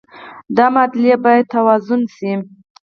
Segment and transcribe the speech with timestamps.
[0.57, 2.31] دا معادلې باید توازن شي.